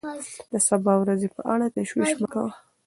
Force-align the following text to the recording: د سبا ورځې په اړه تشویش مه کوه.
د 0.51 0.53
سبا 0.67 0.93
ورځې 1.01 1.27
په 1.35 1.41
اړه 1.53 1.65
تشویش 1.75 2.11
مه 2.21 2.27
کوه. 2.33 2.51